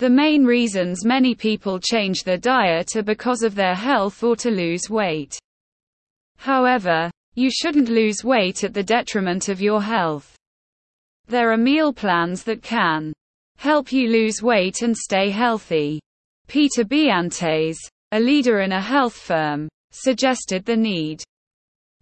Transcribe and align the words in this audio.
The 0.00 0.08
main 0.08 0.46
reasons 0.46 1.04
many 1.04 1.34
people 1.34 1.78
change 1.78 2.24
their 2.24 2.38
diet 2.38 2.96
are 2.96 3.02
because 3.02 3.42
of 3.42 3.54
their 3.54 3.74
health 3.74 4.22
or 4.24 4.34
to 4.36 4.50
lose 4.50 4.88
weight. 4.88 5.38
However, 6.38 7.10
you 7.34 7.50
shouldn't 7.50 7.90
lose 7.90 8.24
weight 8.24 8.64
at 8.64 8.72
the 8.72 8.82
detriment 8.82 9.50
of 9.50 9.60
your 9.60 9.82
health. 9.82 10.34
There 11.26 11.52
are 11.52 11.58
meal 11.58 11.92
plans 11.92 12.44
that 12.44 12.62
can 12.62 13.12
help 13.58 13.92
you 13.92 14.08
lose 14.08 14.42
weight 14.42 14.80
and 14.80 14.96
stay 14.96 15.28
healthy. 15.28 16.00
Peter 16.48 16.82
Biantes, 16.82 17.78
a 18.12 18.20
leader 18.20 18.60
in 18.60 18.72
a 18.72 18.80
health 18.80 19.18
firm, 19.18 19.68
suggested 19.90 20.64
the 20.64 20.78
need 20.78 21.22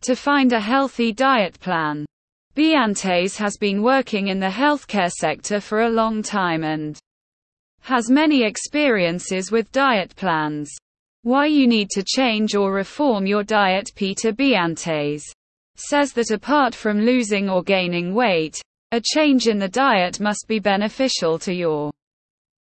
to 0.03 0.15
find 0.15 0.53
a 0.53 0.61
healthy 0.61 1.13
diet 1.13 1.59
plan. 1.59 2.07
Biantes 2.55 3.37
has 3.39 3.57
been 3.57 3.83
working 3.83 4.29
in 4.29 4.39
the 4.39 4.47
healthcare 4.47 5.11
sector 5.11 5.61
for 5.61 5.81
a 5.81 5.91
long 5.91 6.23
time 6.23 6.63
and 6.63 6.97
has 7.89 8.11
many 8.11 8.43
experiences 8.43 9.51
with 9.51 9.73
diet 9.73 10.15
plans. 10.15 10.71
Why 11.23 11.47
you 11.47 11.67
need 11.67 11.89
to 11.93 12.05
change 12.07 12.55
or 12.55 12.71
reform 12.71 13.27
your 13.27 13.43
diet 13.43 13.91
Peter 13.97 14.31
Biantes 14.31 15.25
says 15.77 16.13
that 16.13 16.31
apart 16.31 16.75
from 16.75 17.01
losing 17.01 17.49
or 17.49 17.63
gaining 17.63 18.13
weight, 18.13 18.61
a 18.93 19.01
change 19.01 19.47
in 19.47 19.59
the 19.59 19.71
diet 19.71 20.21
must 20.21 20.45
be 20.47 20.59
beneficial 20.59 21.39
to 21.39 21.55
your 21.55 21.91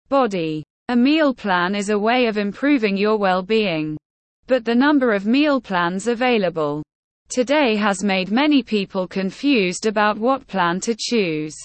body. 0.10 0.64
A 0.90 0.96
meal 0.96 1.34
plan 1.34 1.74
is 1.74 1.90
a 1.90 1.98
way 1.98 2.28
of 2.28 2.38
improving 2.38 2.96
your 2.96 3.18
well-being. 3.18 3.98
But 4.46 4.64
the 4.64 4.76
number 4.76 5.12
of 5.12 5.26
meal 5.26 5.60
plans 5.60 6.06
available 6.06 6.84
today 7.30 7.76
has 7.78 8.04
made 8.04 8.30
many 8.30 8.62
people 8.62 9.08
confused 9.08 9.88
about 9.88 10.20
what 10.20 10.46
plan 10.46 10.80
to 10.82 10.96
choose. 10.96 11.56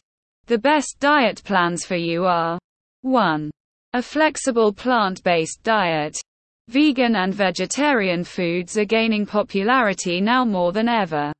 The 0.47 0.57
best 0.57 0.97
diet 0.99 1.45
plans 1.45 1.85
for 1.85 1.97
you 1.97 2.25
are 2.25 2.59
1. 3.03 3.51
A 3.95 4.03
flexible 4.03 4.75
plant-based 4.75 5.63
diet. 5.63 6.21
Vegan 6.69 7.17
and 7.17 7.33
vegetarian 7.33 8.23
foods 8.25 8.77
are 8.77 8.85
gaining 8.85 9.25
popularity 9.25 10.21
now 10.21 10.45
more 10.45 10.71
than 10.73 10.87
ever. 10.87 11.33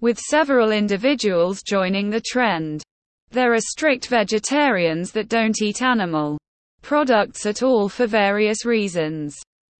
With 0.00 0.18
several 0.18 0.72
individuals 0.72 1.62
joining 1.62 2.10
the 2.10 2.20
trend. 2.20 2.82
There 3.30 3.54
are 3.54 3.60
strict 3.60 4.08
vegetarians 4.08 5.12
that 5.12 5.28
don't 5.28 5.62
eat 5.62 5.80
animal 5.80 6.38
products 6.82 7.46
at 7.46 7.62
all 7.62 7.88
for 7.88 8.08
various 8.08 8.64
reasons. 8.64 9.36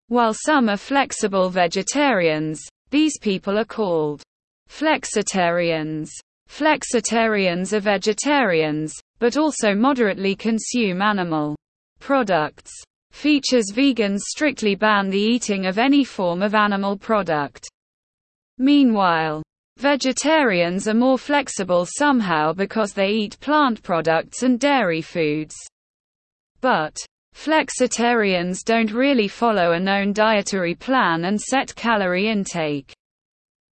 While 0.06 0.32
some 0.32 0.68
are 0.68 0.76
flexible 0.76 1.50
vegetarians, 1.50 2.60
these 2.90 3.18
people 3.18 3.58
are 3.58 3.64
called 3.64 4.22
flexitarians. 4.68 6.08
Flexitarians 6.48 7.72
are 7.72 7.80
vegetarians, 7.80 8.94
but 9.20 9.36
also 9.36 9.74
moderately 9.74 10.34
consume 10.34 11.00
animal 11.00 11.54
products. 12.00 12.72
Features 13.12 13.66
vegans 13.72 14.20
strictly 14.20 14.74
ban 14.74 15.10
the 15.10 15.18
eating 15.18 15.66
of 15.66 15.78
any 15.78 16.04
form 16.04 16.42
of 16.42 16.54
animal 16.54 16.96
product. 16.96 17.68
Meanwhile, 18.58 19.42
vegetarians 19.76 20.88
are 20.88 20.94
more 20.94 21.18
flexible 21.18 21.86
somehow 21.86 22.52
because 22.52 22.92
they 22.92 23.10
eat 23.10 23.38
plant 23.40 23.82
products 23.82 24.42
and 24.42 24.58
dairy 24.58 25.02
foods. 25.02 25.54
But, 26.60 26.96
flexitarians 27.34 28.64
don't 28.64 28.92
really 28.92 29.28
follow 29.28 29.72
a 29.72 29.80
known 29.80 30.12
dietary 30.12 30.74
plan 30.74 31.24
and 31.24 31.40
set 31.40 31.74
calorie 31.74 32.28
intake. 32.28 32.92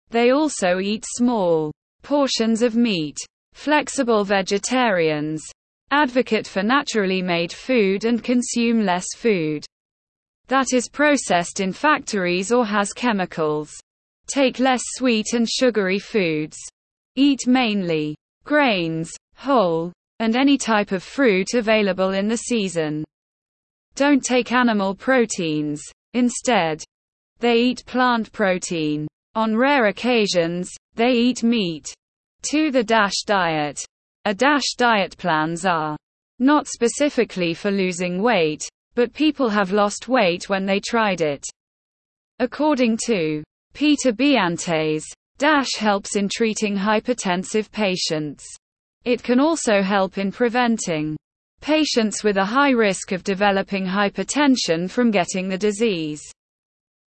They 0.09 0.31
also 0.31 0.79
eat 0.79 1.03
small 1.16 1.71
portions 2.03 2.61
of 2.61 2.75
meat. 2.75 3.17
Flexible 3.55 4.23
vegetarians 4.23 5.43
advocate 5.89 6.45
for 6.45 6.61
naturally 6.61 7.21
made 7.23 7.51
food 7.51 8.05
and 8.05 8.23
consume 8.23 8.85
less 8.85 9.07
food 9.15 9.65
that 10.47 10.73
is 10.73 10.87
processed 10.87 11.59
in 11.59 11.73
factories 11.73 12.51
or 12.51 12.65
has 12.65 12.93
chemicals. 12.93 13.73
Take 14.27 14.59
less 14.59 14.81
sweet 14.95 15.33
and 15.33 15.49
sugary 15.49 15.99
foods. 15.99 16.57
Eat 17.15 17.47
mainly 17.47 18.15
grains, 18.44 19.11
whole, 19.35 19.91
and 20.19 20.35
any 20.35 20.57
type 20.57 20.91
of 20.91 21.01
fruit 21.01 21.55
available 21.55 22.11
in 22.11 22.27
the 22.27 22.38
season. 22.38 23.03
Don't 23.95 24.23
take 24.23 24.51
animal 24.51 24.94
proteins. 24.94 25.81
Instead, 26.13 26.83
they 27.39 27.57
eat 27.57 27.85
plant 27.85 28.31
protein. 28.31 29.07
On 29.33 29.55
rare 29.55 29.88
occasions, 29.88 30.69
they 30.95 31.13
eat 31.13 31.44
meat. 31.44 31.91
To 32.51 32.69
the 32.69 32.83
DASH 32.83 33.23
diet. 33.25 33.79
A 34.25 34.33
DASH 34.33 34.75
diet 34.78 35.17
plans 35.17 35.66
are 35.66 35.97
not 36.38 36.67
specifically 36.67 37.56
for 37.56 37.72
losing 37.72 38.22
weight, 38.22 38.61
but 38.94 39.13
people 39.13 39.50
have 39.50 39.72
lost 39.72 40.07
weight 40.07 40.47
when 40.47 40.63
they 40.63 40.79
tried 40.79 41.22
it. 41.22 41.44
According 42.38 43.00
to 43.07 43.41
Peter 43.73 44.11
Biantes, 44.11 45.03
DASH 45.39 45.75
helps 45.78 46.16
in 46.16 46.29
treating 46.29 46.78
hypertensive 46.78 47.72
patients. 47.72 48.45
It 49.06 49.23
can 49.23 49.39
also 49.39 49.81
help 49.81 50.19
in 50.19 50.31
preventing 50.31 51.17
patients 51.62 52.23
with 52.23 52.38
a 52.38 52.45
high 52.45 52.72
risk 52.72 53.12
of 53.12 53.23
developing 53.23 53.88
hypertension 53.88 54.88
from 54.88 55.09
getting 55.09 55.50
the 55.50 55.57
disease. 55.57 56.22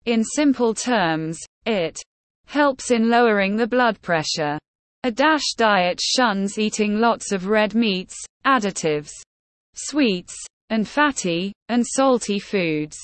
In 0.06 0.24
simple 0.24 0.74
terms, 0.74 1.38
it 1.66 2.02
helps 2.46 2.92
in 2.92 3.10
lowering 3.10 3.58
the 3.58 3.68
blood 3.68 4.02
pressure. 4.02 4.58
A 5.04 5.12
DASH 5.12 5.54
diet 5.56 6.00
shuns 6.02 6.58
eating 6.58 7.00
lots 7.00 7.32
of 7.32 7.48
red 7.48 7.76
meats, 7.76 8.16
additives, 8.46 9.12
sweets, 9.74 10.36
and 10.70 10.88
fatty, 10.88 11.54
and 11.70 11.86
salty 11.86 12.40
foods. 12.40 12.98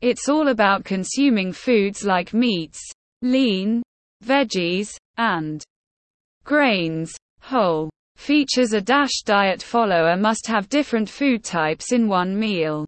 It's 0.00 0.28
all 0.28 0.48
about 0.48 0.84
consuming 0.84 1.52
foods 1.52 2.04
like 2.04 2.32
meats, 2.32 2.80
lean, 3.22 3.82
veggies, 4.24 4.90
and 5.16 5.62
grains, 6.44 7.14
whole, 7.40 7.90
Features 8.16 8.72
a 8.72 8.80
DASH 8.80 9.22
diet 9.24 9.62
follower 9.62 10.16
must 10.16 10.46
have 10.46 10.68
different 10.68 11.08
food 11.08 11.42
types 11.42 11.92
in 11.92 12.06
one 12.06 12.38
meal. 12.38 12.86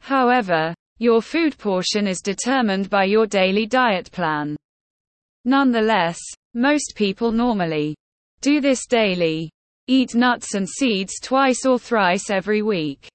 However, 0.00 0.74
your 0.98 1.22
food 1.22 1.56
portion 1.58 2.08
is 2.08 2.20
determined 2.20 2.90
by 2.90 3.04
your 3.04 3.26
daily 3.26 3.66
diet 3.66 4.10
plan. 4.10 4.56
Nonetheless, 5.44 6.18
most 6.54 6.94
people 6.94 7.32
normally 7.32 7.94
do 8.40 8.60
this 8.60 8.86
daily. 8.86 9.50
Eat 9.88 10.14
nuts 10.14 10.54
and 10.54 10.68
seeds 10.68 11.18
twice 11.20 11.66
or 11.66 11.78
thrice 11.78 12.30
every 12.30 12.62
week. 12.62 13.08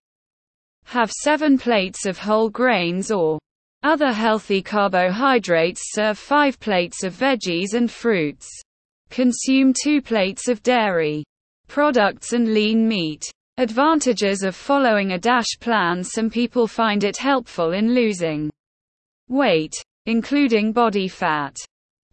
Have 0.86 1.12
seven 1.12 1.58
plates 1.58 2.06
of 2.06 2.18
whole 2.18 2.50
grains 2.50 3.12
or 3.12 3.40
other 3.84 4.12
healthy 4.12 4.62
carbohydrates. 4.62 5.82
Serve 5.94 6.18
five 6.18 6.60
plates 6.60 7.04
of 7.04 7.14
veggies 7.14 7.74
and 7.74 7.90
fruits. 7.92 8.50
Consume 9.10 9.74
two 9.74 10.02
plates 10.02 10.48
of 10.48 10.64
dairy 10.64 11.24
products 11.68 12.34
and 12.34 12.54
lean 12.54 12.88
meat. 12.88 13.24
Advantages 13.58 14.44
of 14.44 14.56
following 14.56 15.14
a 15.14 15.18
DASH 15.18 15.58
plan 15.60 16.04
Some 16.04 16.30
people 16.30 16.68
find 16.68 17.04
it 17.04 17.18
helpful 17.18 17.74
in 17.74 17.94
losing 17.94 18.50
weight, 19.30 19.74
including 20.06 20.72
body 20.72 21.08
fat. 21.08 21.58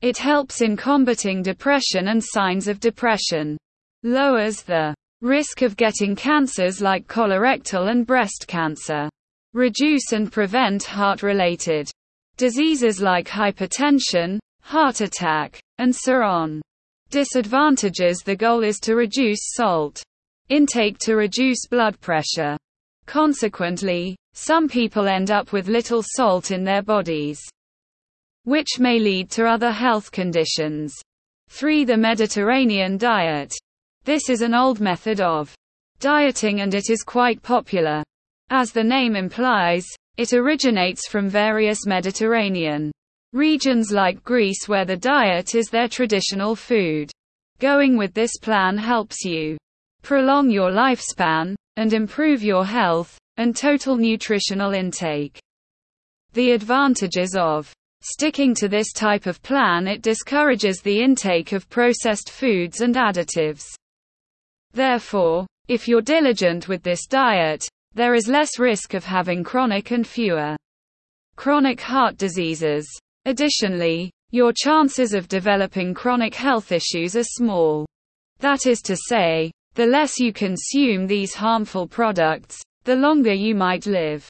It 0.04 0.18
helps 0.18 0.60
in 0.60 0.76
combating 0.76 1.40
depression 1.42 2.08
and 2.08 2.22
signs 2.22 2.68
of 2.68 2.78
depression. 2.78 3.56
Lowers 4.02 4.60
the 4.60 4.94
risk 5.22 5.62
of 5.62 5.78
getting 5.78 6.14
cancers 6.14 6.82
like 6.82 7.06
colorectal 7.06 7.90
and 7.90 8.06
breast 8.06 8.44
cancer. 8.46 9.08
Reduce 9.54 10.12
and 10.12 10.30
prevent 10.30 10.82
heart-related 10.82 11.90
diseases 12.36 13.00
like 13.00 13.26
hypertension, 13.26 14.38
heart 14.60 15.00
attack, 15.00 15.58
and 15.78 15.96
so 15.96 16.16
on. 16.16 16.60
Disadvantages 17.08 18.18
The 18.18 18.36
goal 18.36 18.62
is 18.62 18.80
to 18.80 18.96
reduce 18.96 19.54
salt 19.54 20.02
intake 20.50 20.98
to 20.98 21.16
reduce 21.16 21.66
blood 21.66 21.98
pressure. 22.02 22.58
Consequently, 23.06 24.18
some 24.34 24.68
people 24.68 25.08
end 25.08 25.30
up 25.30 25.52
with 25.52 25.66
little 25.66 26.02
salt 26.04 26.50
in 26.50 26.62
their 26.62 26.82
bodies, 26.82 27.40
which 28.44 28.78
may 28.78 28.98
lead 28.98 29.30
to 29.30 29.46
other 29.46 29.72
health 29.72 30.12
conditions. 30.12 30.94
3. 31.48 31.84
The 31.84 31.96
Mediterranean 31.96 32.96
diet. 32.96 33.52
This 34.04 34.28
is 34.28 34.42
an 34.42 34.54
old 34.54 34.80
method 34.80 35.20
of 35.20 35.54
dieting 35.98 36.60
and 36.60 36.74
it 36.74 36.90
is 36.90 37.02
quite 37.02 37.42
popular. 37.42 38.02
As 38.50 38.72
the 38.72 38.84
name 38.84 39.16
implies, 39.16 39.86
it 40.16 40.32
originates 40.32 41.08
from 41.08 41.28
various 41.28 41.86
Mediterranean 41.86 42.92
regions 43.32 43.90
like 43.90 44.22
Greece 44.22 44.68
where 44.68 44.84
the 44.84 44.96
diet 44.96 45.54
is 45.54 45.66
their 45.68 45.88
traditional 45.88 46.54
food. 46.54 47.10
Going 47.58 47.96
with 47.96 48.14
this 48.14 48.36
plan 48.38 48.76
helps 48.76 49.24
you 49.24 49.56
prolong 50.02 50.50
your 50.50 50.70
lifespan 50.70 51.56
and 51.76 51.92
improve 51.92 52.42
your 52.42 52.64
health 52.64 53.18
and 53.36 53.56
total 53.56 53.96
nutritional 53.96 54.72
intake. 54.72 55.40
The 56.34 56.52
advantages 56.52 57.34
of 57.34 57.72
sticking 58.04 58.54
to 58.54 58.68
this 58.68 58.92
type 58.92 59.26
of 59.26 59.42
plan 59.42 59.88
it 59.88 60.02
discourages 60.02 60.80
the 60.80 61.02
intake 61.02 61.52
of 61.52 61.68
processed 61.70 62.30
foods 62.30 62.80
and 62.80 62.94
additives. 62.94 63.64
Therefore, 64.72 65.46
if 65.68 65.88
you're 65.88 66.02
diligent 66.02 66.68
with 66.68 66.82
this 66.82 67.06
diet, 67.06 67.66
there 67.94 68.14
is 68.14 68.28
less 68.28 68.58
risk 68.58 68.94
of 68.94 69.04
having 69.04 69.42
chronic 69.42 69.90
and 69.90 70.06
fewer 70.06 70.56
chronic 71.36 71.80
heart 71.80 72.16
diseases. 72.16 72.86
Additionally, 73.24 74.10
your 74.30 74.52
chances 74.52 75.14
of 75.14 75.28
developing 75.28 75.94
chronic 75.94 76.34
health 76.34 76.72
issues 76.72 77.16
are 77.16 77.24
small. 77.24 77.86
That 78.40 78.66
is 78.66 78.82
to 78.82 78.96
say, 78.96 79.50
the 79.74 79.86
less 79.86 80.18
you 80.18 80.32
consume 80.32 81.06
these 81.06 81.34
harmful 81.34 81.86
products, 81.86 82.60
the 82.84 82.96
longer 82.96 83.32
you 83.32 83.54
might 83.54 83.86
live. 83.86 84.28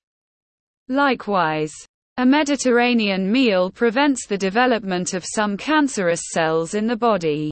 Likewise, 0.88 1.72
a 2.16 2.24
Mediterranean 2.24 3.30
meal 3.30 3.72
prevents 3.72 4.28
the 4.28 4.38
development 4.38 5.14
of 5.14 5.24
some 5.26 5.56
cancerous 5.56 6.20
cells 6.30 6.74
in 6.74 6.86
the 6.86 6.96
body. 6.96 7.50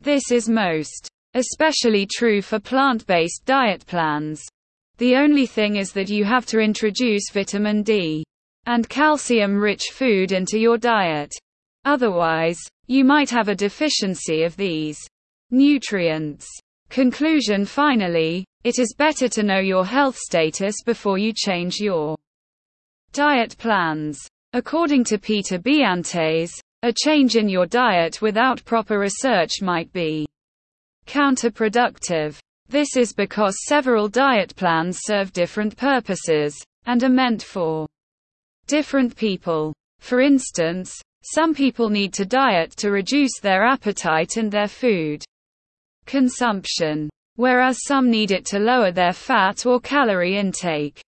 This 0.00 0.30
is 0.30 0.46
most 0.46 1.08
especially 1.34 2.06
true 2.06 2.42
for 2.42 2.60
plant-based 2.60 3.46
diet 3.46 3.86
plans. 3.86 4.44
The 4.98 5.16
only 5.16 5.46
thing 5.46 5.76
is 5.76 5.90
that 5.92 6.10
you 6.10 6.24
have 6.26 6.44
to 6.46 6.60
introduce 6.60 7.30
vitamin 7.32 7.82
D 7.82 8.24
and 8.66 8.86
calcium-rich 8.90 9.84
food 9.92 10.32
into 10.32 10.58
your 10.58 10.76
diet. 10.76 11.32
Otherwise, 11.86 12.60
you 12.88 13.06
might 13.06 13.30
have 13.30 13.48
a 13.48 13.54
deficiency 13.54 14.42
of 14.42 14.54
these 14.56 14.98
nutrients. 15.50 16.46
Conclusion 16.90 17.64
Finally, 17.64 18.44
it 18.64 18.78
is 18.78 18.94
better 18.98 19.28
to 19.28 19.42
know 19.42 19.60
your 19.60 19.86
health 19.86 20.18
status 20.18 20.82
before 20.84 21.16
you 21.16 21.32
change 21.34 21.76
your 21.78 22.16
diet 23.12 23.56
plans. 23.58 24.18
According 24.54 25.04
to 25.04 25.18
Peter 25.18 25.58
Biantes, 25.58 26.58
a 26.82 26.92
change 26.92 27.36
in 27.36 27.46
your 27.46 27.66
diet 27.66 28.22
without 28.22 28.64
proper 28.64 28.98
research 28.98 29.60
might 29.60 29.92
be 29.92 30.26
counterproductive. 31.06 32.38
This 32.68 32.96
is 32.96 33.12
because 33.12 33.66
several 33.66 34.08
diet 34.08 34.56
plans 34.56 35.00
serve 35.02 35.32
different 35.34 35.76
purposes 35.76 36.56
and 36.86 37.02
are 37.04 37.10
meant 37.10 37.42
for 37.42 37.86
different 38.66 39.14
people. 39.14 39.74
For 40.00 40.22
instance, 40.22 40.94
some 41.22 41.54
people 41.54 41.90
need 41.90 42.14
to 42.14 42.24
diet 42.24 42.72
to 42.78 42.90
reduce 42.90 43.38
their 43.40 43.62
appetite 43.64 44.38
and 44.38 44.50
their 44.50 44.68
food 44.68 45.22
consumption, 46.06 47.10
whereas 47.36 47.84
some 47.86 48.10
need 48.10 48.30
it 48.30 48.46
to 48.46 48.58
lower 48.58 48.90
their 48.90 49.12
fat 49.12 49.66
or 49.66 49.80
calorie 49.80 50.38
intake. 50.38 51.02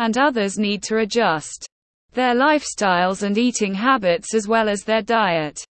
And 0.00 0.16
others 0.16 0.58
need 0.58 0.82
to 0.84 0.96
adjust 0.96 1.68
their 2.14 2.34
lifestyles 2.34 3.22
and 3.22 3.36
eating 3.36 3.74
habits 3.74 4.34
as 4.34 4.48
well 4.48 4.66
as 4.66 4.82
their 4.82 5.02
diet. 5.02 5.62